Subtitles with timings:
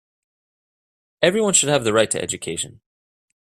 [1.21, 2.81] Everyone should have the right to education.